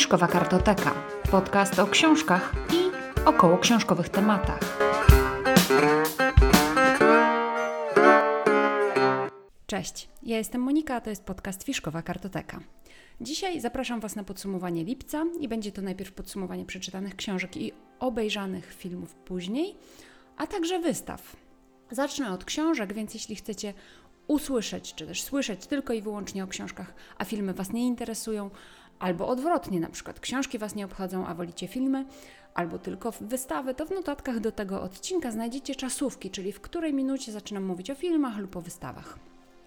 Fiszkowa 0.00 0.28
Kartoteka. 0.28 0.94
Podcast 1.30 1.78
o 1.78 1.86
książkach 1.86 2.54
i 2.72 2.90
około 3.24 3.58
książkowych 3.58 4.08
tematach. 4.08 4.60
Cześć, 9.66 10.08
ja 10.22 10.38
jestem 10.38 10.60
Monika, 10.60 10.94
a 10.94 11.00
to 11.00 11.10
jest 11.10 11.24
podcast 11.24 11.62
Fiszkowa 11.62 12.02
Kartoteka. 12.02 12.60
Dzisiaj 13.20 13.60
zapraszam 13.60 14.00
Was 14.00 14.16
na 14.16 14.24
podsumowanie 14.24 14.84
lipca 14.84 15.24
i 15.40 15.48
będzie 15.48 15.72
to 15.72 15.82
najpierw 15.82 16.12
podsumowanie 16.12 16.64
przeczytanych 16.64 17.16
książek 17.16 17.56
i 17.56 17.72
obejrzanych 17.98 18.74
filmów 18.74 19.14
później, 19.14 19.76
a 20.36 20.46
także 20.46 20.78
wystaw. 20.78 21.36
Zacznę 21.90 22.32
od 22.32 22.44
książek, 22.44 22.92
więc 22.92 23.14
jeśli 23.14 23.36
chcecie 23.36 23.74
usłyszeć, 24.26 24.94
czy 24.94 25.06
też 25.06 25.22
słyszeć 25.22 25.66
tylko 25.66 25.92
i 25.92 26.02
wyłącznie 26.02 26.44
o 26.44 26.46
książkach, 26.46 26.94
a 27.18 27.24
filmy 27.24 27.54
Was 27.54 27.72
nie 27.72 27.86
interesują, 27.86 28.50
albo 29.00 29.28
odwrotnie, 29.28 29.80
na 29.80 29.88
przykład 29.88 30.20
książki 30.20 30.58
Was 30.58 30.74
nie 30.74 30.84
obchodzą, 30.84 31.26
a 31.26 31.34
wolicie 31.34 31.68
filmy, 31.68 32.04
albo 32.54 32.78
tylko 32.78 33.12
wystawy, 33.20 33.74
to 33.74 33.86
w 33.86 33.90
notatkach 33.90 34.40
do 34.40 34.52
tego 34.52 34.82
odcinka 34.82 35.30
znajdziecie 35.30 35.74
czasówki, 35.74 36.30
czyli 36.30 36.52
w 36.52 36.60
której 36.60 36.94
minucie 36.94 37.32
zaczynam 37.32 37.64
mówić 37.64 37.90
o 37.90 37.94
filmach 37.94 38.38
lub 38.38 38.56
o 38.56 38.60
wystawach. 38.60 39.18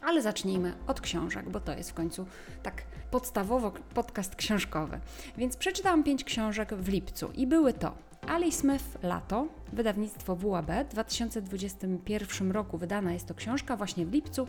Ale 0.01 0.21
zacznijmy 0.21 0.73
od 0.87 1.01
książek, 1.01 1.49
bo 1.49 1.59
to 1.59 1.73
jest 1.73 1.91
w 1.91 1.93
końcu 1.93 2.25
tak 2.63 2.83
podstawowo 3.11 3.71
podcast 3.93 4.35
książkowy. 4.35 4.99
Więc 5.37 5.57
przeczytałam 5.57 6.03
pięć 6.03 6.23
książek 6.23 6.73
w 6.73 6.87
lipcu 6.87 7.31
i 7.35 7.47
były 7.47 7.73
to 7.73 7.95
Ali 8.27 8.51
Smith 8.51 9.03
Lato, 9.03 9.47
wydawnictwo 9.73 10.35
WAB. 10.35 10.71
W 10.89 10.91
2021 10.91 12.51
roku 12.51 12.77
wydana 12.77 13.13
jest 13.13 13.27
to 13.27 13.33
książka 13.33 13.77
właśnie 13.77 14.05
w 14.05 14.11
lipcu, 14.11 14.47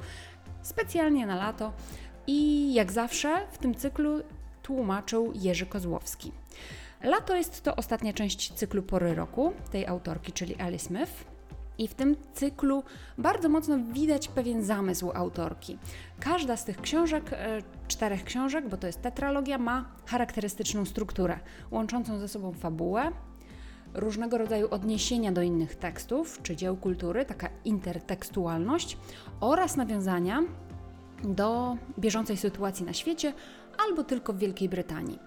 specjalnie 0.63 1.27
na 1.27 1.37
lato. 1.37 1.73
I 2.27 2.75
jak 2.75 2.93
zawsze 2.93 3.47
w 3.53 3.59
tym 3.59 3.75
cyklu 3.75 4.23
tłumaczył 4.65 5.33
Jerzy 5.35 5.67
Kozłowski. 5.67 6.33
Lato 7.03 7.37
jest 7.37 7.63
to 7.63 7.77
ostatnia 7.77 8.13
część 8.13 8.53
cyklu 8.53 8.83
Pory 8.83 9.15
Roku 9.15 9.53
tej 9.71 9.87
autorki, 9.87 10.33
czyli 10.33 10.57
Ali 10.57 10.79
Smith. 10.79 11.13
I 11.79 11.89
w 11.89 11.95
tym 11.95 12.17
cyklu 12.33 12.83
bardzo 13.19 13.49
mocno 13.49 13.79
widać 13.93 14.29
pewien 14.29 14.65
zamysł 14.65 15.11
autorki. 15.15 15.79
Każda 16.21 16.57
z 16.57 16.65
tych 16.65 16.81
książek, 16.81 17.33
e, 17.33 17.63
czterech 17.89 18.25
książek, 18.25 18.69
bo 18.69 18.77
to 18.77 18.87
jest 18.87 19.03
tetralogia, 19.03 19.59
ma 19.59 19.85
charakterystyczną 20.07 20.85
strukturę, 20.85 21.39
łączącą 21.71 22.19
ze 22.19 22.29
sobą 22.29 22.53
fabułę, 22.53 23.13
różnego 23.95 24.39
rodzaju 24.39 24.69
odniesienia 24.71 25.33
do 25.33 25.43
innych 25.43 25.77
tekstów 25.77 26.43
czy 26.43 26.57
dzieł 26.57 26.77
kultury, 26.77 27.25
taka 27.25 27.49
intertekstualność 27.65 28.99
oraz 29.41 29.77
nawiązania 29.77 30.43
do 31.25 31.77
bieżącej 31.99 32.37
sytuacji 32.37 32.87
na 32.87 32.93
świecie 32.93 33.33
albo 33.89 34.05
tylko 34.05 34.33
w 34.33 34.39
Wielkiej 34.39 34.69
Brytanii. 34.69 35.19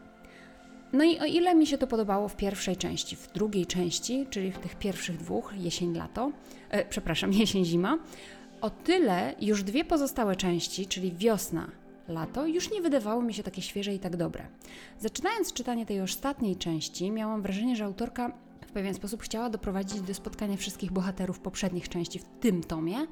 No 0.93 1.03
i 1.03 1.19
o 1.19 1.25
ile 1.25 1.55
mi 1.55 1.67
się 1.67 1.77
to 1.77 1.87
podobało 1.87 2.27
w 2.27 2.35
pierwszej 2.35 2.77
części, 2.77 3.15
w 3.15 3.31
drugiej 3.31 3.65
części, 3.65 4.27
czyli 4.29 4.51
w 4.51 4.59
tych 4.59 4.75
pierwszych 4.75 5.17
dwóch, 5.17 5.53
jesień-lato, 5.57 6.31
e, 6.69 6.85
przepraszam, 6.85 7.33
jesień-zima, 7.43 7.97
o 8.61 8.69
tyle 8.69 9.35
już 9.41 9.63
dwie 9.63 9.85
pozostałe 9.85 10.35
części, 10.35 10.85
czyli 10.85 11.11
wiosna, 11.11 11.71
lato, 12.07 12.47
już 12.47 12.71
nie 12.71 12.81
wydawały 12.81 13.23
mi 13.23 13.33
się 13.33 13.43
takie 13.43 13.61
świeże 13.61 13.93
i 13.93 13.99
tak 13.99 14.15
dobre. 14.15 14.47
Zaczynając 14.99 15.53
czytanie 15.53 15.85
tej 15.85 16.01
ostatniej 16.01 16.55
części, 16.55 17.11
miałam 17.11 17.41
wrażenie, 17.41 17.75
że 17.75 17.85
autorka 17.85 18.31
w 18.67 18.71
pewien 18.71 18.93
sposób 18.93 19.23
chciała 19.23 19.49
doprowadzić 19.49 20.01
do 20.01 20.13
spotkania 20.13 20.57
wszystkich 20.57 20.91
bohaterów 20.91 21.39
poprzednich 21.39 21.89
części 21.89 22.19
w 22.19 22.25
tym 22.39 22.63
tomie. 22.63 23.07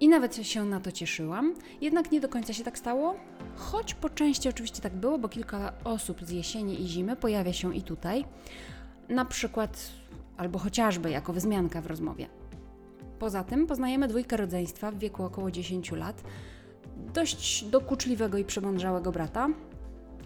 I 0.00 0.08
nawet 0.08 0.46
się 0.46 0.64
na 0.64 0.80
to 0.80 0.92
cieszyłam, 0.92 1.54
jednak 1.80 2.12
nie 2.12 2.20
do 2.20 2.28
końca 2.28 2.52
się 2.52 2.64
tak 2.64 2.78
stało, 2.78 3.14
choć 3.56 3.94
po 3.94 4.10
części 4.10 4.48
oczywiście 4.48 4.80
tak 4.80 4.96
było, 4.96 5.18
bo 5.18 5.28
kilka 5.28 5.72
osób 5.84 6.24
z 6.24 6.30
jesieni 6.30 6.82
i 6.82 6.88
zimy 6.88 7.16
pojawia 7.16 7.52
się 7.52 7.76
i 7.76 7.82
tutaj, 7.82 8.24
na 9.08 9.24
przykład 9.24 9.90
albo 10.36 10.58
chociażby 10.58 11.10
jako 11.10 11.32
wzmianka 11.32 11.80
w 11.80 11.86
rozmowie. 11.86 12.26
Poza 13.18 13.44
tym 13.44 13.66
poznajemy 13.66 14.08
dwójkę 14.08 14.36
rodzeństwa 14.36 14.90
w 14.90 14.98
wieku 14.98 15.24
około 15.24 15.50
10 15.50 15.92
lat, 15.92 16.22
dość 17.14 17.64
dokuczliwego 17.64 18.38
i 18.38 18.44
przemądrzałego 18.44 19.12
brata, 19.12 19.48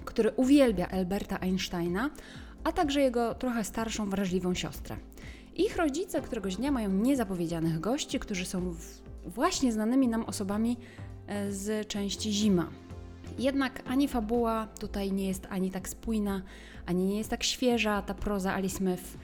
który 0.05 0.33
uwielbia 0.37 0.89
Alberta 0.89 1.39
Einsteina, 1.41 2.11
a 2.65 2.73
także 2.73 3.01
jego 3.01 3.35
trochę 3.35 3.65
starszą, 3.65 4.11
wrażliwą 4.11 4.55
siostrę. 4.55 4.97
Ich 5.57 5.77
rodzice 5.77 6.23
któregoś 6.23 6.57
dnia 6.57 6.71
mają 6.71 6.91
niezapowiedzianych 6.91 7.81
gości, 7.81 8.19
którzy 8.19 8.45
są 8.45 8.75
właśnie 9.27 9.73
znanymi 9.73 10.09
nam 10.09 10.25
osobami 10.25 10.77
e, 11.27 11.53
z 11.53 11.89
części 11.89 12.33
Zima. 12.33 12.69
Jednak 13.39 13.83
ani 13.87 14.09
fabuła 14.09 14.69
tutaj 14.81 15.13
nie 15.13 15.29
jest 15.29 15.47
ani 15.51 15.71
tak 15.71 15.89
spójna, 15.89 16.43
ani 16.87 17.05
nie 17.05 17.19
jest 17.19 17.31
tak 17.31 17.43
świeża. 17.45 18.03
Ta 18.03 18.15
proza 18.15 18.55
Alice 18.55 18.77
Smith 18.77 19.19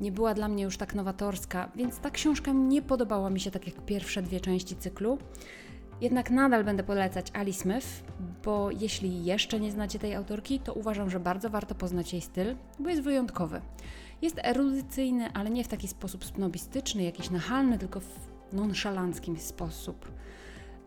nie 0.00 0.12
była 0.12 0.34
dla 0.34 0.48
mnie 0.48 0.64
już 0.64 0.76
tak 0.76 0.94
nowatorska, 0.94 1.70
więc 1.76 1.98
ta 1.98 2.10
książka 2.10 2.52
nie 2.52 2.82
podobała 2.82 3.30
mi 3.30 3.40
się 3.40 3.50
tak 3.50 3.66
jak 3.66 3.84
pierwsze 3.84 4.22
dwie 4.22 4.40
części 4.40 4.76
cyklu. 4.76 5.18
Jednak 6.00 6.30
nadal 6.30 6.64
będę 6.64 6.82
polecać 6.82 7.26
Ali 7.32 7.52
Smith, 7.52 7.86
bo 8.44 8.70
jeśli 8.70 9.24
jeszcze 9.24 9.60
nie 9.60 9.70
znacie 9.70 9.98
tej 9.98 10.14
autorki, 10.14 10.60
to 10.60 10.74
uważam, 10.74 11.10
że 11.10 11.20
bardzo 11.20 11.50
warto 11.50 11.74
poznać 11.74 12.12
jej 12.12 12.22
styl, 12.22 12.56
bo 12.78 12.88
jest 12.88 13.02
wyjątkowy. 13.02 13.60
Jest 14.22 14.40
erudycyjny, 14.42 15.32
ale 15.32 15.50
nie 15.50 15.64
w 15.64 15.68
taki 15.68 15.88
sposób 15.88 16.24
snobistyczny, 16.24 17.02
jakiś 17.02 17.30
nachalny, 17.30 17.78
tylko 17.78 18.00
w 18.00 18.31
nonszalanckim 18.52 19.38
sposób. 19.38 20.12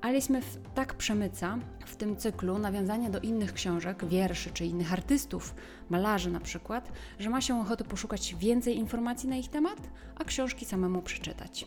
Ali 0.02 0.22
Smith 0.22 0.48
tak 0.76 0.94
przemyca 0.94 1.58
w 1.86 1.96
tym 1.96 2.18
cyklu 2.18 2.60
nawiązania 2.60 3.10
do 3.10 3.20
innych 3.20 3.54
książek, 3.54 4.06
wierszy 4.06 4.52
czy 4.52 4.66
innych 4.66 4.94
artystów, 4.94 5.56
malarzy 5.90 6.32
na 6.32 6.40
przykład, 6.40 6.92
że 7.20 7.30
ma 7.30 7.42
się 7.42 7.62
ochotę 7.62 7.84
poszukać 7.84 8.36
więcej 8.36 8.78
informacji 8.78 9.30
na 9.30 9.36
ich 9.36 9.50
temat, 9.50 9.78
a 10.16 10.24
książki 10.24 10.66
samemu 10.66 11.02
przeczytać. 11.02 11.66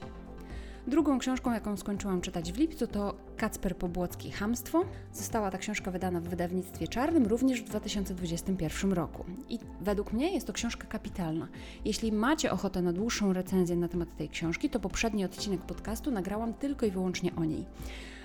Drugą 0.88 1.18
książką, 1.18 1.52
jaką 1.52 1.76
skończyłam 1.76 2.20
czytać 2.20 2.52
w 2.52 2.58
lipcu, 2.58 2.86
to 2.86 3.14
Kacper 3.36 3.76
Pobłocki 3.76 4.30
Hamstwo. 4.30 4.84
Została 5.12 5.50
ta 5.50 5.58
książka 5.58 5.90
wydana 5.90 6.20
w 6.20 6.24
wydawnictwie 6.28 6.88
czarnym 6.88 7.26
również 7.26 7.62
w 7.62 7.64
2021 7.64 8.92
roku. 8.92 9.24
I 9.48 9.58
według 9.80 10.12
mnie 10.12 10.32
jest 10.34 10.46
to 10.46 10.52
książka 10.52 10.86
kapitalna. 10.86 11.48
Jeśli 11.84 12.12
macie 12.12 12.52
ochotę 12.52 12.82
na 12.82 12.92
dłuższą 12.92 13.32
recenzję 13.32 13.76
na 13.76 13.88
temat 13.88 14.16
tej 14.16 14.28
książki, 14.28 14.70
to 14.70 14.80
poprzedni 14.80 15.24
odcinek 15.24 15.60
podcastu 15.60 16.10
nagrałam 16.10 16.54
tylko 16.54 16.86
i 16.86 16.90
wyłącznie 16.90 17.30
o 17.36 17.44
niej. 17.44 17.64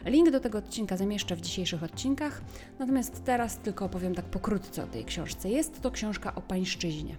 Link 0.05 0.31
do 0.31 0.39
tego 0.39 0.57
odcinka 0.57 0.97
zamieszczę 0.97 1.35
w 1.35 1.41
dzisiejszych 1.41 1.83
odcinkach, 1.83 2.41
natomiast 2.79 3.23
teraz 3.23 3.57
tylko 3.57 3.85
opowiem 3.85 4.15
tak 4.15 4.25
pokrótce 4.25 4.83
o 4.83 4.87
tej 4.87 5.05
książce. 5.05 5.49
Jest 5.49 5.81
to 5.81 5.91
książka 5.91 6.35
o 6.35 6.41
pańszczyźnie. 6.41 7.15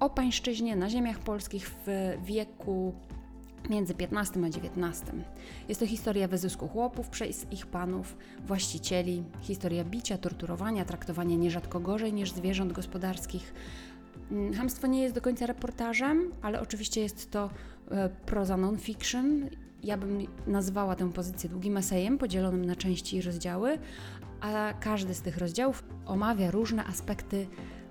O 0.00 0.10
pańszczyźnie 0.10 0.76
na 0.76 0.90
ziemiach 0.90 1.18
polskich 1.18 1.70
w 1.86 2.16
wieku 2.24 2.94
między 3.70 3.94
XV 3.98 4.44
a 4.44 4.46
XIX. 4.46 5.02
Jest 5.68 5.80
to 5.80 5.86
historia 5.86 6.28
wyzysku 6.28 6.68
chłopów 6.68 7.08
przez 7.08 7.52
ich 7.52 7.66
panów, 7.66 8.16
właścicieli, 8.46 9.22
historia 9.40 9.84
bicia, 9.84 10.18
torturowania, 10.18 10.84
traktowania 10.84 11.36
nierzadko 11.36 11.80
gorzej 11.80 12.12
niż 12.12 12.32
zwierząt 12.32 12.72
gospodarskich. 12.72 13.54
Mm, 14.30 14.54
hamstwo 14.54 14.86
nie 14.86 15.02
jest 15.02 15.14
do 15.14 15.20
końca 15.20 15.46
reportażem, 15.46 16.32
ale 16.42 16.60
oczywiście 16.60 17.00
jest 17.00 17.30
to 17.30 17.50
e, 17.90 18.08
proza 18.26 18.56
non-fiction. 18.56 19.48
Ja 19.84 19.96
bym 19.96 20.26
nazwała 20.46 20.96
tę 20.96 21.12
pozycję 21.12 21.50
długim 21.50 21.76
esejem 21.76 22.18
podzielonym 22.18 22.64
na 22.64 22.76
części 22.76 23.16
i 23.16 23.22
rozdziały, 23.22 23.78
a 24.40 24.74
każdy 24.80 25.14
z 25.14 25.22
tych 25.22 25.38
rozdziałów 25.38 25.84
omawia 26.06 26.50
różne 26.50 26.84
aspekty 26.84 27.46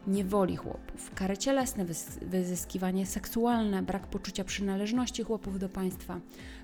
niewoli 0.07 0.56
chłopów, 0.56 1.12
kary 1.16 1.38
cielesne, 1.38 1.85
wyzyskiwanie 2.22 3.06
seksualne, 3.06 3.84
brak 3.84 4.07
poczucia 4.07 4.44
przynależności 4.44 5.23
chłopów 5.23 5.59
do 5.59 5.69
państwa, 5.69 6.19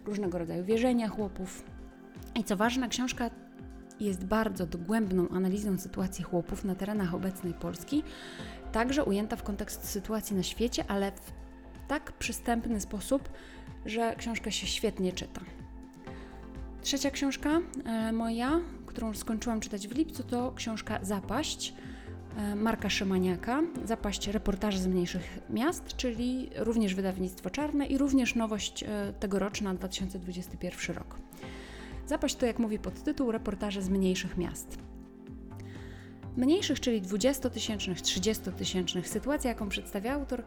różnego 0.05 0.37
rodzaju 0.37 0.65
wierzenia 0.65 1.09
chłopów. 1.09 1.63
I 2.35 2.43
co 2.43 2.57
ważne, 2.57 2.89
książka 2.89 3.29
jest 3.99 4.25
bardzo 4.25 4.65
dogłębną 4.65 5.29
analizą 5.29 5.77
sytuacji 5.77 6.23
chłopów 6.23 6.65
na 6.65 6.75
terenach 6.75 7.13
obecnej 7.13 7.53
Polski, 7.53 8.03
także 8.71 9.03
ujęta 9.03 9.35
w 9.35 9.43
kontekst 9.43 9.89
sytuacji 9.89 10.35
na 10.35 10.43
świecie, 10.43 10.83
ale 10.87 11.11
w 11.11 11.31
tak 11.87 12.11
przystępny 12.11 12.81
sposób, 12.81 13.29
że 13.85 14.15
książka 14.15 14.51
się 14.51 14.67
świetnie 14.67 15.13
czyta. 15.13 15.41
Trzecia 16.81 17.11
książka 17.11 17.49
e, 17.85 18.11
moja, 18.11 18.59
którą 18.85 19.13
skończyłam 19.13 19.59
czytać 19.59 19.87
w 19.87 19.95
lipcu, 19.95 20.23
to 20.23 20.51
książka 20.55 20.99
Zapaść 21.01 21.73
Marka 22.55 22.89
Szymaniaka, 22.89 23.61
zapaść 23.85 24.27
reportaży 24.27 24.79
z 24.79 24.87
mniejszych 24.87 25.39
miast, 25.49 25.95
czyli 25.97 26.49
również 26.55 26.95
wydawnictwo 26.95 27.49
czarne 27.49 27.85
i 27.85 27.97
również 27.97 28.35
nowość 28.35 28.83
e, 28.83 29.13
tegoroczna 29.19 29.73
2021 29.73 30.95
rok. 30.95 31.15
Zapaść 32.07 32.35
to, 32.35 32.45
jak 32.45 32.59
mówi 32.59 32.79
podtytuł, 32.79 33.31
reportaże 33.31 33.81
z 33.81 33.89
mniejszych 33.89 34.37
miast. 34.37 34.77
Mniejszych, 36.37 36.79
czyli 36.79 37.01
20-tysięcznych, 37.01 37.95
30-tysięcznych. 37.95 39.07
Sytuacja, 39.07 39.49
jaką 39.49 39.69
przedstawia 39.69 40.13
autor, 40.13 40.43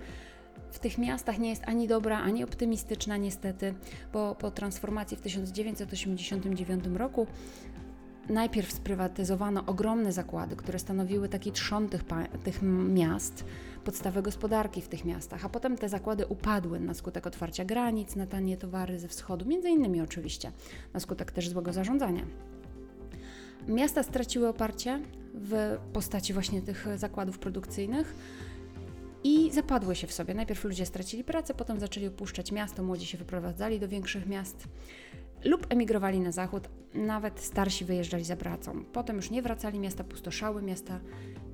w 0.70 0.78
tych 0.78 0.98
miastach 0.98 1.38
nie 1.38 1.50
jest 1.50 1.62
ani 1.66 1.88
dobra, 1.88 2.18
ani 2.18 2.44
optymistyczna, 2.44 3.16
niestety, 3.16 3.74
bo 4.12 4.34
po 4.34 4.50
transformacji 4.50 5.16
w 5.16 5.20
1989 5.20 6.84
roku 6.94 7.26
najpierw 8.28 8.72
sprywatyzowano 8.72 9.66
ogromne 9.66 10.12
zakłady, 10.12 10.56
które 10.56 10.78
stanowiły 10.78 11.28
taki 11.28 11.52
trzon 11.52 11.88
tych, 11.88 12.04
tych 12.44 12.62
miast, 12.88 13.44
podstawę 13.84 14.22
gospodarki 14.22 14.82
w 14.82 14.88
tych 14.88 15.04
miastach, 15.04 15.44
a 15.44 15.48
potem 15.48 15.76
te 15.76 15.88
zakłady 15.88 16.26
upadły 16.26 16.80
na 16.80 16.94
skutek 16.94 17.26
otwarcia 17.26 17.64
granic 17.64 18.16
na 18.16 18.26
tanie 18.26 18.56
towary 18.56 18.98
ze 18.98 19.08
wschodu, 19.08 19.44
między 19.44 19.68
innymi 19.68 20.00
oczywiście, 20.00 20.52
na 20.94 21.00
skutek 21.00 21.32
też 21.32 21.48
złego 21.48 21.72
zarządzania. 21.72 22.22
Miasta 23.68 24.02
straciły 24.02 24.48
oparcie 24.48 25.00
w 25.34 25.76
postaci 25.92 26.32
właśnie 26.32 26.62
tych 26.62 26.86
zakładów 26.96 27.38
produkcyjnych 27.38 28.14
i 29.24 29.52
zapadły 29.52 29.96
się 29.96 30.06
w 30.06 30.12
sobie. 30.12 30.34
Najpierw 30.34 30.64
ludzie 30.64 30.86
stracili 30.86 31.24
pracę, 31.24 31.54
potem 31.54 31.80
zaczęli 31.80 32.06
opuszczać 32.06 32.52
miasto, 32.52 32.82
młodzi 32.82 33.06
się 33.06 33.18
wyprowadzali 33.18 33.80
do 33.80 33.88
większych 33.88 34.26
miast 34.26 34.68
lub 35.46 35.66
emigrowali 35.68 36.20
na 36.20 36.32
zachód, 36.32 36.68
nawet 36.94 37.40
starsi 37.40 37.84
wyjeżdżali 37.84 38.24
za 38.24 38.36
pracą. 38.36 38.84
Potem 38.92 39.16
już 39.16 39.30
nie 39.30 39.42
wracali, 39.42 39.78
miasta 39.78 40.04
pustoszały, 40.04 40.62
miasta 40.62 41.00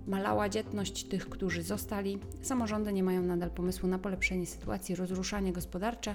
malała 0.07 0.49
dzietność 0.49 1.05
tych, 1.05 1.29
którzy 1.29 1.63
zostali. 1.63 2.19
Samorządy 2.43 2.93
nie 2.93 3.03
mają 3.03 3.23
nadal 3.23 3.51
pomysłu 3.51 3.89
na 3.89 3.99
polepszenie 3.99 4.47
sytuacji, 4.47 4.95
rozruszanie 4.95 5.53
gospodarcze 5.53 6.15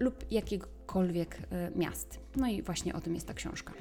lub 0.00 0.24
jakiegokolwiek 0.30 1.38
y, 1.38 1.78
miast. 1.78 2.20
No 2.36 2.46
i 2.46 2.62
właśnie 2.62 2.94
o 2.94 3.00
tym 3.00 3.14
jest 3.14 3.26
ta 3.26 3.34
książka. 3.34 3.72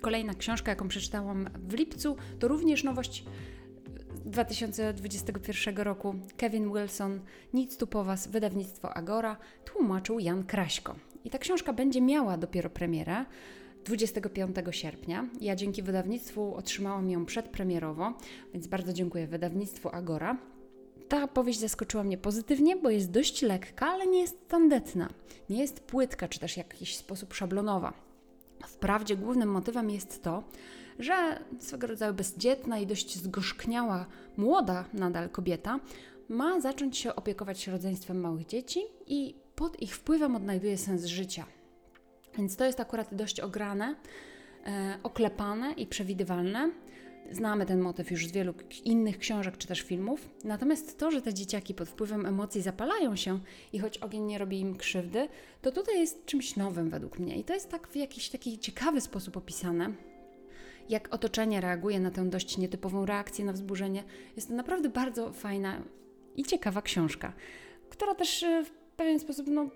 Kolejna 0.00 0.34
książka, 0.34 0.70
jaką 0.70 0.88
przeczytałam 0.88 1.48
w 1.68 1.74
lipcu, 1.74 2.16
to 2.38 2.48
również 2.48 2.84
nowość 2.84 3.24
2021 4.24 5.76
roku. 5.76 6.14
Kevin 6.36 6.72
Wilson, 6.72 7.20
Nic 7.54 7.76
tu 7.76 7.86
po 7.86 8.04
Was, 8.04 8.28
wydawnictwo 8.28 8.94
Agora, 8.94 9.36
tłumaczył 9.64 10.18
Jan 10.18 10.44
Kraśko. 10.44 10.96
I 11.26 11.30
ta 11.30 11.38
książka 11.38 11.72
będzie 11.72 12.00
miała 12.00 12.36
dopiero 12.36 12.70
premierę 12.70 13.24
25 13.84 14.56
sierpnia. 14.70 15.28
Ja 15.40 15.56
dzięki 15.56 15.82
wydawnictwu 15.82 16.54
otrzymałam 16.54 17.10
ją 17.10 17.26
przedpremierowo, 17.26 18.14
więc 18.52 18.66
bardzo 18.66 18.92
dziękuję 18.92 19.26
wydawnictwu 19.26 19.88
Agora. 19.88 20.36
Ta 21.08 21.28
powieść 21.28 21.58
zaskoczyła 21.58 22.04
mnie 22.04 22.18
pozytywnie, 22.18 22.76
bo 22.76 22.90
jest 22.90 23.10
dość 23.10 23.42
lekka, 23.42 23.86
ale 23.86 24.06
nie 24.06 24.20
jest 24.20 24.48
tandetna. 24.48 25.08
Nie 25.50 25.60
jest 25.60 25.80
płytka, 25.80 26.28
czy 26.28 26.40
też 26.40 26.54
w 26.54 26.56
jakiś 26.56 26.96
sposób 26.96 27.34
szablonowa. 27.34 27.92
Wprawdzie 28.66 29.16
głównym 29.16 29.48
motywem 29.48 29.90
jest 29.90 30.22
to, 30.22 30.42
że 30.98 31.14
swego 31.58 31.86
rodzaju 31.86 32.14
bezdzietna 32.14 32.78
i 32.78 32.86
dość 32.86 33.18
zgorzkniała, 33.18 34.06
młoda 34.36 34.84
nadal 34.92 35.30
kobieta 35.30 35.80
ma 36.28 36.60
zacząć 36.60 36.98
się 36.98 37.16
opiekować 37.16 37.66
rodzeństwem 37.66 38.20
małych 38.20 38.46
dzieci 38.46 38.80
i 39.06 39.45
pod 39.56 39.82
ich 39.82 39.96
wpływem 39.96 40.36
odnajduje 40.36 40.78
sens 40.78 41.04
życia. 41.04 41.46
Więc 42.38 42.56
to 42.56 42.64
jest 42.64 42.80
akurat 42.80 43.14
dość 43.14 43.40
ograne, 43.40 43.94
e, 44.66 44.98
oklepane 45.02 45.72
i 45.72 45.86
przewidywalne. 45.86 46.70
Znamy 47.30 47.66
ten 47.66 47.80
motyw 47.80 48.10
już 48.10 48.26
z 48.26 48.32
wielu 48.32 48.54
innych 48.84 49.18
książek 49.18 49.56
czy 49.56 49.68
też 49.68 49.80
filmów. 49.80 50.28
Natomiast 50.44 50.98
to, 50.98 51.10
że 51.10 51.22
te 51.22 51.34
dzieciaki 51.34 51.74
pod 51.74 51.88
wpływem 51.88 52.26
emocji 52.26 52.62
zapalają 52.62 53.16
się 53.16 53.40
i 53.72 53.78
choć 53.78 53.98
ogień 53.98 54.22
nie 54.22 54.38
robi 54.38 54.60
im 54.60 54.76
krzywdy, 54.76 55.28
to 55.62 55.72
tutaj 55.72 56.00
jest 56.00 56.24
czymś 56.24 56.56
nowym 56.56 56.90
według 56.90 57.18
mnie. 57.18 57.36
I 57.36 57.44
to 57.44 57.54
jest 57.54 57.70
tak 57.70 57.88
w 57.88 57.96
jakiś 57.96 58.30
taki 58.30 58.58
ciekawy 58.58 59.00
sposób 59.00 59.36
opisane. 59.36 59.92
Jak 60.88 61.14
otoczenie 61.14 61.60
reaguje 61.60 62.00
na 62.00 62.10
tę 62.10 62.30
dość 62.30 62.58
nietypową 62.58 63.06
reakcję 63.06 63.44
na 63.44 63.52
wzburzenie. 63.52 64.04
Jest 64.36 64.48
to 64.48 64.54
naprawdę 64.54 64.88
bardzo 64.88 65.32
fajna 65.32 65.82
i 66.36 66.44
ciekawa 66.44 66.82
książka, 66.82 67.32
która 67.90 68.14
też 68.14 68.42
e, 68.42 68.64
w 68.96 68.98
pewien 68.98 69.20
sposób 69.20 69.46
no, 69.48 69.68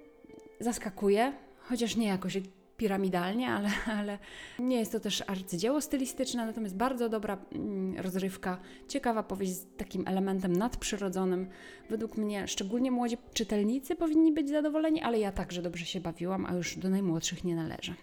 zaskakuje, 0.60 1.32
chociaż 1.58 1.96
nie 1.96 2.06
jakoś 2.06 2.38
piramidalnie, 2.76 3.50
ale, 3.50 3.68
ale 3.98 4.18
nie 4.58 4.78
jest 4.78 4.92
to 4.92 5.00
też 5.00 5.24
arcydzieło 5.26 5.80
stylistyczne, 5.80 6.46
natomiast 6.46 6.76
bardzo 6.76 7.08
dobra 7.08 7.38
mm, 7.52 7.98
rozrywka, 7.98 8.58
ciekawa 8.88 9.22
powieść 9.22 9.52
z 9.52 9.66
takim 9.76 10.08
elementem 10.08 10.52
nadprzyrodzonym. 10.52 11.48
Według 11.90 12.16
mnie 12.16 12.48
szczególnie 12.48 12.90
młodzi 12.90 13.16
czytelnicy 13.34 13.96
powinni 13.96 14.32
być 14.32 14.48
zadowoleni, 14.48 15.02
ale 15.02 15.18
ja 15.18 15.32
także 15.32 15.62
dobrze 15.62 15.86
się 15.86 16.00
bawiłam, 16.00 16.46
a 16.46 16.54
już 16.54 16.76
do 16.76 16.90
najmłodszych 16.90 17.44
nie 17.44 17.56
należy. 17.56 17.94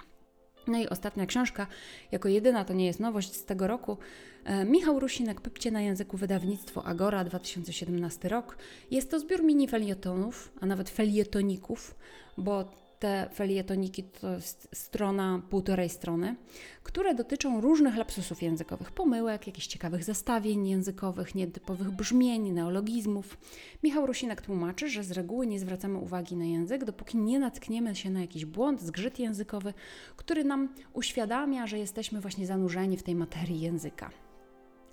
No 0.68 0.78
i 0.78 0.88
ostatnia 0.90 1.26
książka, 1.26 1.68
jako 2.12 2.30
jedyna 2.30 2.66
to 2.66 2.74
nie 2.74 2.86
jest 2.86 3.00
nowość 3.00 3.34
z 3.34 3.46
tego 3.46 3.68
roku. 3.68 3.98
E, 4.46 4.66
Michał 4.66 5.00
Rusinek, 5.00 5.42
Pypcie 5.42 5.72
na 5.72 5.82
języku 5.82 6.18
wydawnictwo 6.18 6.84
Agora, 6.86 7.24
2017 7.24 8.30
rok. 8.30 8.58
Jest 8.92 9.12
to 9.12 9.20
zbiór 9.20 9.44
mini 9.44 9.68
felietonów, 9.68 10.52
a 10.62 10.66
nawet 10.66 10.90
felietoników, 10.90 11.96
bo 12.38 12.72
te 13.00 13.30
felietoniki 13.34 14.04
to 14.04 14.32
jest 14.32 14.68
strona, 14.74 15.42
półtorej 15.50 15.90
strony, 15.90 16.36
które 16.84 17.16
dotyczą 17.16 17.62
różnych 17.62 17.98
lapsusów 17.98 18.42
językowych, 18.42 18.92
pomyłek, 18.92 19.48
jakichś 19.48 19.68
ciekawych 19.68 20.04
zestawień 20.04 20.68
językowych, 20.68 21.36
nietypowych 21.36 21.92
brzmień, 21.92 22.52
neologizmów. 22.52 23.38
Michał 23.84 24.06
Rusinek 24.06 24.42
tłumaczy, 24.42 24.90
że 24.90 25.04
z 25.04 25.12
reguły 25.12 25.48
nie 25.48 25.60
zwracamy 25.60 25.98
uwagi 25.98 26.36
na 26.36 26.46
język, 26.46 26.86
dopóki 26.86 27.18
nie 27.18 27.40
natkniemy 27.40 27.96
się 27.96 28.10
na 28.10 28.22
jakiś 28.22 28.46
błąd, 28.46 28.82
zgrzyt 28.82 29.20
językowy, 29.20 29.74
który 30.16 30.44
nam 30.44 30.70
uświadamia, 30.94 31.68
że 31.68 31.80
jesteśmy 31.80 32.22
właśnie 32.22 32.48
zanurzeni 32.48 32.98
w 32.98 33.04
tej 33.04 33.16
materii 33.16 33.62
języka. 33.62 34.10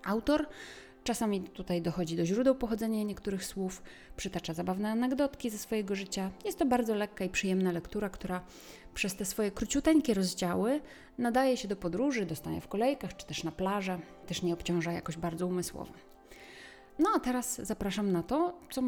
Autor 0.04 0.46
Czasami 1.04 1.40
tutaj 1.40 1.82
dochodzi 1.82 2.16
do 2.16 2.26
źródeł 2.26 2.54
pochodzenia 2.54 3.02
niektórych 3.02 3.44
słów, 3.44 3.82
przytacza 4.16 4.54
zabawne 4.54 4.90
anegdotki 4.90 5.50
ze 5.50 5.58
swojego 5.58 5.94
życia. 5.94 6.30
Jest 6.44 6.58
to 6.58 6.66
bardzo 6.66 6.94
lekka 6.94 7.24
i 7.24 7.28
przyjemna 7.28 7.72
lektura, 7.72 8.10
która 8.10 8.40
przez 8.94 9.16
te 9.16 9.24
swoje 9.24 9.50
króciuteńkie 9.50 10.14
rozdziały 10.14 10.80
nadaje 11.18 11.56
się 11.56 11.68
do 11.68 11.76
podróży, 11.76 12.26
do 12.26 12.36
stania 12.36 12.60
w 12.60 12.68
kolejkach 12.68 13.16
czy 13.16 13.26
też 13.26 13.44
na 13.44 13.52
plażę, 13.52 13.98
też 14.26 14.42
nie 14.42 14.54
obciąża 14.54 14.92
jakoś 14.92 15.16
bardzo 15.16 15.46
umysłowo. 15.46 15.92
No 16.98 17.10
a 17.16 17.20
teraz 17.20 17.60
zapraszam 17.62 18.12
na 18.12 18.22
to, 18.22 18.58
co 18.70 18.82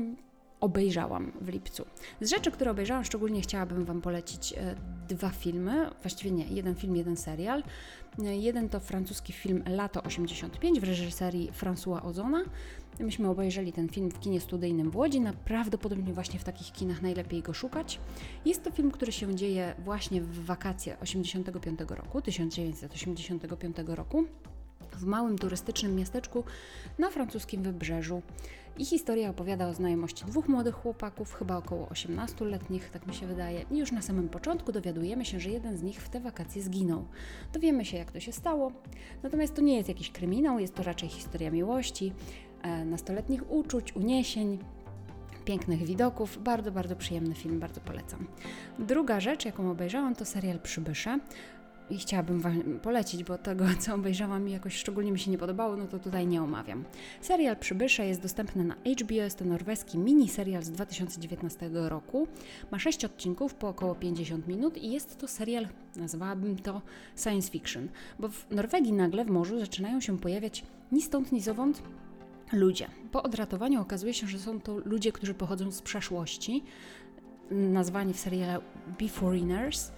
obejrzałam 0.60 1.32
w 1.40 1.48
lipcu. 1.48 1.84
Z 2.20 2.30
rzeczy, 2.30 2.50
które 2.50 2.70
obejrzałam, 2.70 3.04
szczególnie 3.04 3.40
chciałabym 3.40 3.84
Wam 3.84 4.00
polecić 4.00 4.52
e, 4.52 4.74
dwa 5.08 5.30
filmy, 5.30 5.90
właściwie 6.02 6.30
nie, 6.30 6.46
jeden 6.46 6.74
film, 6.74 6.96
jeden 6.96 7.16
serial. 7.16 7.62
E, 8.24 8.36
jeden 8.36 8.68
to 8.68 8.80
francuski 8.80 9.32
film 9.32 9.62
Lato 9.66 10.02
85 10.02 10.80
w 10.80 10.84
reżyserii 10.84 11.52
François 11.52 12.06
Ozona. 12.06 12.44
Myśmy 13.00 13.28
obejrzeli 13.28 13.72
ten 13.72 13.88
film 13.88 14.10
w 14.10 14.20
kinie 14.20 14.40
studyjnym 14.40 14.90
w 14.90 14.96
Łodzi, 14.96 15.22
prawdopodobnie 15.44 16.12
właśnie 16.12 16.38
w 16.38 16.44
takich 16.44 16.72
kinach 16.72 17.02
najlepiej 17.02 17.42
go 17.42 17.52
szukać. 17.52 18.00
Jest 18.44 18.64
to 18.64 18.70
film, 18.70 18.90
który 18.90 19.12
się 19.12 19.34
dzieje 19.34 19.74
właśnie 19.84 20.20
w 20.20 20.44
wakacje 20.44 21.00
85 21.00 21.80
roku, 21.88 22.22
1985 22.22 23.76
roku 23.86 24.24
w 24.96 25.04
małym 25.04 25.38
turystycznym 25.38 25.96
miasteczku 25.96 26.44
na 26.98 27.10
francuskim 27.10 27.62
wybrzeżu. 27.62 28.22
I 28.78 28.84
historia 28.84 29.30
opowiada 29.30 29.68
o 29.68 29.74
znajomości 29.74 30.24
dwóch 30.24 30.48
młodych 30.48 30.74
chłopaków, 30.74 31.34
chyba 31.34 31.56
około 31.56 31.86
18-letnich, 31.86 32.90
tak 32.90 33.06
mi 33.06 33.14
się 33.14 33.26
wydaje. 33.26 33.64
I 33.70 33.78
już 33.78 33.92
na 33.92 34.02
samym 34.02 34.28
początku 34.28 34.72
dowiadujemy 34.72 35.24
się, 35.24 35.40
że 35.40 35.50
jeden 35.50 35.76
z 35.76 35.82
nich 35.82 36.00
w 36.00 36.08
te 36.08 36.20
wakacje 36.20 36.62
zginął. 36.62 37.04
Dowiemy 37.52 37.84
się, 37.84 37.96
jak 37.96 38.12
to 38.12 38.20
się 38.20 38.32
stało. 38.32 38.72
Natomiast 39.22 39.54
to 39.54 39.62
nie 39.62 39.76
jest 39.76 39.88
jakiś 39.88 40.10
kryminał, 40.10 40.58
jest 40.58 40.74
to 40.74 40.82
raczej 40.82 41.08
historia 41.08 41.50
miłości, 41.50 42.12
e, 42.62 42.84
nastoletnich 42.84 43.50
uczuć, 43.50 43.96
uniesień, 43.96 44.58
pięknych 45.44 45.82
widoków. 45.82 46.42
Bardzo, 46.42 46.72
bardzo 46.72 46.96
przyjemny 46.96 47.34
film, 47.34 47.60
bardzo 47.60 47.80
polecam. 47.80 48.26
Druga 48.78 49.20
rzecz, 49.20 49.44
jaką 49.44 49.70
obejrzałam, 49.70 50.14
to 50.14 50.24
serial 50.24 50.60
Przybysze 50.60 51.18
i 51.90 51.98
chciałabym 51.98 52.40
Wam 52.40 52.62
polecić, 52.82 53.24
bo 53.24 53.38
tego, 53.38 53.64
co 53.78 53.94
obejrzałam 53.94 54.44
mi 54.44 54.52
jakoś 54.52 54.76
szczególnie 54.76 55.12
mi 55.12 55.18
się 55.18 55.30
nie 55.30 55.38
podobało, 55.38 55.76
no 55.76 55.86
to 55.86 55.98
tutaj 55.98 56.26
nie 56.26 56.42
omawiam. 56.42 56.84
Serial 57.20 57.56
Przybysze 57.56 58.06
jest 58.06 58.22
dostępny 58.22 58.64
na 58.64 58.74
HBO, 58.74 59.14
jest 59.14 59.38
to 59.38 59.44
norweski 59.44 59.98
miniserial 59.98 60.62
z 60.62 60.70
2019 60.70 61.70
roku. 61.72 62.28
Ma 62.70 62.78
6 62.78 63.04
odcinków 63.04 63.54
po 63.54 63.68
około 63.68 63.94
50 63.94 64.48
minut 64.48 64.76
i 64.78 64.92
jest 64.92 65.18
to 65.18 65.28
serial, 65.28 65.68
nazwałabym 65.96 66.56
to 66.56 66.82
science 67.16 67.50
fiction, 67.50 67.88
bo 68.18 68.28
w 68.28 68.50
Norwegii 68.50 68.92
nagle 68.92 69.24
w 69.24 69.30
morzu 69.30 69.58
zaczynają 69.58 70.00
się 70.00 70.18
pojawiać 70.18 70.64
ni 70.92 71.02
stąd, 71.02 71.32
ni 71.32 71.40
zowąd 71.40 71.82
ludzie. 72.52 72.88
Po 73.12 73.22
odratowaniu 73.22 73.80
okazuje 73.80 74.14
się, 74.14 74.26
że 74.26 74.38
są 74.38 74.60
to 74.60 74.78
ludzie, 74.78 75.12
którzy 75.12 75.34
pochodzą 75.34 75.70
z 75.70 75.82
przeszłości, 75.82 76.64
nazwani 77.50 78.14
w 78.14 78.18
serialu 78.18 78.62
Beforeigners, 78.98 79.92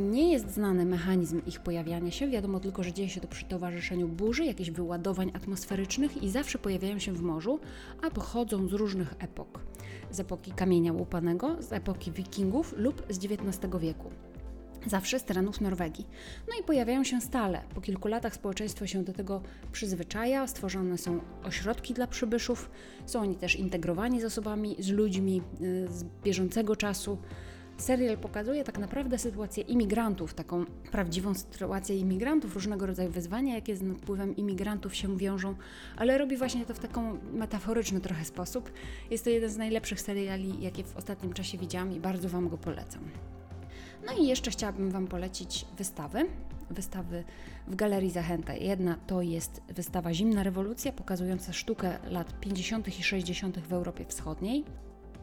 nie 0.00 0.32
jest 0.32 0.50
znany 0.54 0.84
mechanizm 0.84 1.40
ich 1.46 1.60
pojawiania 1.60 2.10
się, 2.10 2.28
wiadomo 2.28 2.60
tylko, 2.60 2.82
że 2.82 2.92
dzieje 2.92 3.08
się 3.08 3.20
to 3.20 3.28
przy 3.28 3.44
towarzyszeniu 3.44 4.08
burzy, 4.08 4.44
jakichś 4.44 4.70
wyładowań 4.70 5.30
atmosferycznych 5.34 6.22
i 6.22 6.30
zawsze 6.30 6.58
pojawiają 6.58 6.98
się 6.98 7.12
w 7.12 7.22
morzu, 7.22 7.60
a 8.02 8.10
pochodzą 8.10 8.68
z 8.68 8.72
różnych 8.72 9.14
epok. 9.18 9.60
Z 10.10 10.20
epoki 10.20 10.52
kamienia 10.52 10.92
łupanego, 10.92 11.62
z 11.62 11.72
epoki 11.72 12.12
wikingów 12.12 12.74
lub 12.76 13.02
z 13.10 13.18
XIX 13.24 13.72
wieku. 13.80 14.10
Zawsze 14.86 15.18
z 15.18 15.24
terenów 15.24 15.60
Norwegii. 15.60 16.06
No 16.48 16.54
i 16.60 16.64
pojawiają 16.64 17.04
się 17.04 17.20
stale. 17.20 17.60
Po 17.74 17.80
kilku 17.80 18.08
latach 18.08 18.34
społeczeństwo 18.34 18.86
się 18.86 19.04
do 19.04 19.12
tego 19.12 19.42
przyzwyczaja, 19.72 20.46
stworzone 20.46 20.98
są 20.98 21.20
ośrodki 21.44 21.94
dla 21.94 22.06
przybyszów, 22.06 22.70
są 23.06 23.20
oni 23.20 23.36
też 23.36 23.56
integrowani 23.56 24.20
z 24.20 24.24
osobami, 24.24 24.76
z 24.78 24.88
ludźmi 24.88 25.42
y, 25.60 25.88
z 25.88 26.04
bieżącego 26.24 26.76
czasu 26.76 27.18
Serial 27.78 28.18
pokazuje 28.18 28.64
tak 28.64 28.78
naprawdę 28.78 29.18
sytuację 29.18 29.62
imigrantów, 29.62 30.34
taką 30.34 30.64
prawdziwą 30.66 31.34
sytuację 31.34 31.98
imigrantów, 31.98 32.54
różnego 32.54 32.86
rodzaju 32.86 33.10
wyzwania, 33.10 33.54
jakie 33.54 33.76
z 33.76 33.82
napływem 33.82 34.36
imigrantów 34.36 34.94
się 34.94 35.16
wiążą, 35.16 35.54
ale 35.96 36.18
robi 36.18 36.36
właśnie 36.36 36.66
to 36.66 36.74
w 36.74 36.78
taką 36.78 37.18
metaforyczny 37.32 38.00
trochę 38.00 38.24
sposób. 38.24 38.72
Jest 39.10 39.24
to 39.24 39.30
jeden 39.30 39.50
z 39.50 39.56
najlepszych 39.56 40.00
seriali, 40.00 40.62
jakie 40.62 40.84
w 40.84 40.96
ostatnim 40.96 41.32
czasie 41.32 41.58
widziałam 41.58 41.92
i 41.92 42.00
bardzo 42.00 42.28
Wam 42.28 42.48
go 42.48 42.58
polecam. 42.58 43.02
No 44.06 44.12
i 44.12 44.26
jeszcze 44.26 44.50
chciałabym 44.50 44.90
Wam 44.90 45.06
polecić 45.06 45.66
wystawy. 45.78 46.26
Wystawy 46.70 47.24
w 47.68 47.76
Galerii 47.76 48.10
Zachęta. 48.10 48.54
Jedna 48.54 48.96
to 49.06 49.22
jest 49.22 49.62
wystawa 49.68 50.14
Zimna 50.14 50.42
Rewolucja, 50.42 50.92
pokazująca 50.92 51.52
sztukę 51.52 51.98
lat 52.10 52.40
50. 52.40 52.98
i 52.98 53.02
60. 53.02 53.58
w 53.58 53.72
Europie 53.72 54.04
Wschodniej. 54.08 54.64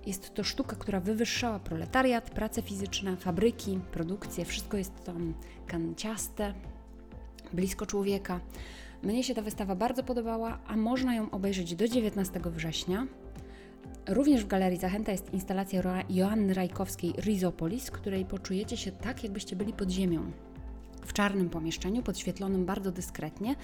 Jest 0.06 0.34
to 0.34 0.44
sztuka, 0.44 0.76
która 0.76 1.00
wywyższała 1.00 1.60
proletariat, 1.60 2.30
pracę 2.30 2.62
fizyczne, 2.62 3.18
fabryki, 3.18 3.80
produkcję. 3.92 4.46
Wszystko 4.46 4.78
jest 4.78 5.04
tam 5.04 5.34
kanciaste, 5.68 6.54
blisko 7.54 7.86
człowieka. 7.86 8.40
Mnie 9.04 9.24
się 9.24 9.36
ta 9.36 9.42
wystawa 9.42 9.76
bardzo 9.76 10.04
podobała, 10.04 10.60
a 10.68 10.78
można 10.78 11.16
ją 11.16 11.32
obejrzeć 11.32 11.76
do 11.76 11.88
19 11.88 12.40
września. 12.46 13.08
Również 14.08 14.44
w 14.44 14.48
Galerii 14.48 14.80
Zachęta 14.80 15.12
jest 15.12 15.34
instalacja 15.34 15.82
Joanny 16.10 16.54
Rajkowskiej 16.54 17.14
Rizopolis, 17.18 17.92
której 17.92 18.26
poczujecie 18.26 18.78
się 18.78 18.92
tak, 18.92 19.24
jakbyście 19.24 19.56
byli 19.56 19.74
pod 19.74 19.90
ziemią. 19.90 20.32
W 21.06 21.14
czarnym 21.14 21.50
pomieszczeniu, 21.50 22.04
podświetlonym 22.04 22.66
bardzo 22.66 22.92
dyskretnie, 22.92 23.56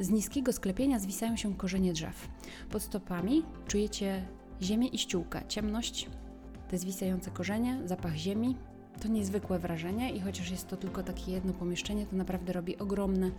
z 0.00 0.10
niskiego 0.10 0.52
sklepienia 0.52 0.98
zwisają 0.98 1.36
się 1.36 1.54
korzenie 1.54 1.92
drzew. 1.92 2.28
Pod 2.70 2.82
stopami 2.82 3.42
czujecie 3.68 4.22
ziemię 4.62 4.88
i 4.88 4.98
ściółkę, 4.98 5.42
ciemność, 5.48 6.08
te 6.68 6.78
zwisające 6.78 7.30
korzenie, 7.30 7.80
zapach 7.84 8.14
ziemi. 8.14 8.56
To 9.02 9.08
niezwykłe 9.08 9.58
wrażenie 9.58 10.10
i 10.10 10.20
chociaż 10.20 10.50
jest 10.50 10.68
to 10.68 10.76
tylko 10.76 11.02
takie 11.02 11.32
jedno 11.32 11.52
pomieszczenie, 11.52 12.06
to 12.06 12.16
naprawdę 12.16 12.52
robi 12.52 12.78
ogromne, 12.78 13.30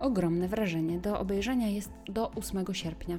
ogromne 0.00 0.48
wrażenie. 0.48 0.98
Do 0.98 1.20
obejrzenia 1.20 1.68
jest 1.68 1.90
do 2.06 2.30
8 2.30 2.64
sierpnia. 2.72 3.18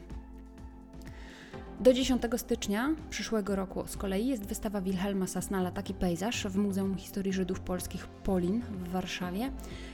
Do 1.79 1.93
10 1.93 2.23
stycznia 2.37 2.95
przyszłego 3.09 3.55
roku 3.55 3.83
z 3.87 3.97
kolei 3.97 4.27
jest 4.27 4.45
wystawa 4.45 4.81
Wilhelma 4.81 5.27
Sasnala 5.27 5.71
Taki 5.71 5.93
pejzaż 5.93 6.47
w 6.47 6.57
Muzeum 6.57 6.95
Historii 6.95 7.33
Żydów 7.33 7.59
Polskich 7.59 8.07
Polin 8.07 8.61
w 8.61 8.89
Warszawie. 8.89 9.51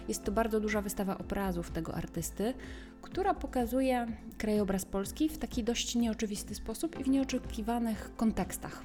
Jest 0.08 0.24
to 0.24 0.32
bardzo 0.32 0.60
duża 0.60 0.82
wystawa 0.82 1.18
obrazów 1.18 1.72
tego 1.72 1.96
artysty, 1.96 2.54
która 3.02 3.34
pokazuje 3.34 4.08
krajobraz 4.38 4.86
Polski 4.86 5.30
w 5.30 5.38
taki 5.38 5.64
dość 5.64 5.96
nieoczywisty 5.96 6.56
sposób 6.56 7.00
i 7.00 7.04
w 7.04 7.08
nieoczekiwanych 7.08 8.12
kontekstach. 8.18 8.84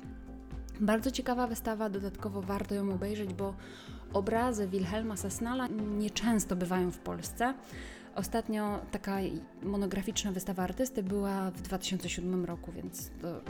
Bardzo 0.81 1.11
ciekawa 1.11 1.47
wystawa, 1.47 1.91
dodatkowo 1.91 2.43
warto 2.43 2.75
ją 2.75 2.95
obejrzeć, 2.95 3.35
bo 3.35 3.55
obrazy 4.13 4.69
Wilhelma 4.69 5.17
Sasnala 5.17 5.69
nieczęsto 5.99 6.57
bywają 6.57 6.91
w 6.91 6.99
Polsce. 6.99 7.55
Ostatnio 8.15 8.79
taka 8.91 9.17
monograficzna 9.63 10.33
wystawa 10.33 10.63
artysty 10.63 11.03
była 11.03 11.51
w 11.51 11.63
2007 11.63 12.45
roku, 12.45 12.73
więc 12.73 13.11
to 13.23 13.41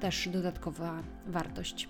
też 0.00 0.28
dodatkowa 0.28 1.02
wartość. 1.26 1.88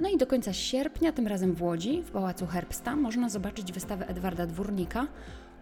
No 0.00 0.08
i 0.08 0.16
do 0.16 0.26
końca 0.26 0.52
sierpnia, 0.52 1.12
tym 1.12 1.26
razem 1.26 1.54
w 1.54 1.62
Łodzi, 1.62 2.02
w 2.02 2.10
Pałacu 2.10 2.46
Herbsta, 2.46 2.96
można 2.96 3.28
zobaczyć 3.28 3.72
wystawę 3.72 4.08
Edwarda 4.08 4.46
Dwórnika 4.46 5.06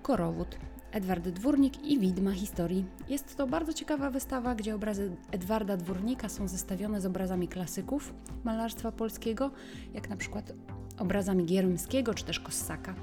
Korowód. 0.02 0.56
Edward 0.92 1.28
Dwórnik 1.28 1.84
i 1.84 1.98
Widma 1.98 2.32
Historii. 2.32 2.84
Jest 3.08 3.36
to 3.36 3.46
bardzo 3.46 3.72
ciekawa 3.72 4.10
wystawa, 4.10 4.54
gdzie 4.54 4.74
obrazy 4.74 5.16
Edwarda 5.30 5.76
Dwórnika 5.76 6.28
są 6.28 6.48
zestawione 6.48 7.00
z 7.00 7.06
obrazami 7.06 7.48
klasyków 7.48 8.14
malarstwa 8.44 8.92
polskiego, 8.92 9.50
jak 9.94 10.10
na 10.10 10.16
przykład 10.16 10.52
obrazami 10.98 11.44
Gierymskiego 11.44 12.14
czy 12.14 12.24
też 12.24 12.40
Kossaka 12.40 12.94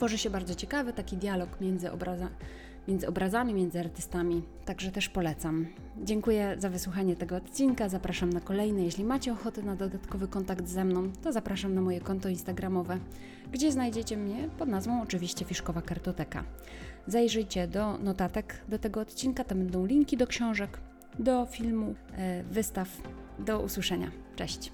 tworzy 0.00 0.18
się 0.18 0.30
bardzo 0.30 0.54
ciekawy 0.54 0.92
taki 0.92 1.16
dialog 1.16 1.60
między, 1.60 1.92
obraza, 1.92 2.28
między 2.88 3.08
obrazami, 3.08 3.54
między 3.54 3.80
artystami, 3.80 4.42
także 4.64 4.90
też 4.90 5.08
polecam. 5.08 5.66
Dziękuję 6.02 6.56
za 6.58 6.70
wysłuchanie 6.70 7.16
tego 7.16 7.36
odcinka, 7.36 7.88
zapraszam 7.88 8.32
na 8.32 8.40
kolejny. 8.40 8.84
Jeśli 8.84 9.04
macie 9.04 9.32
ochotę 9.32 9.62
na 9.62 9.76
dodatkowy 9.76 10.28
kontakt 10.28 10.68
ze 10.68 10.84
mną, 10.84 11.12
to 11.22 11.32
zapraszam 11.32 11.74
na 11.74 11.80
moje 11.80 12.00
konto 12.00 12.28
instagramowe, 12.28 12.98
gdzie 13.52 13.72
znajdziecie 13.72 14.16
mnie 14.16 14.48
pod 14.58 14.68
nazwą 14.68 15.02
oczywiście 15.02 15.44
Fiszkowa 15.44 15.82
Kartoteka. 15.82 16.44
Zajrzyjcie 17.06 17.68
do 17.68 17.98
notatek 17.98 18.60
do 18.68 18.78
tego 18.78 19.00
odcinka, 19.00 19.44
tam 19.44 19.58
będą 19.58 19.86
linki 19.86 20.16
do 20.16 20.26
książek, 20.26 20.78
do 21.18 21.46
filmu, 21.46 21.94
e, 22.16 22.42
wystaw. 22.42 22.88
Do 23.38 23.60
usłyszenia. 23.60 24.10
Cześć! 24.36 24.72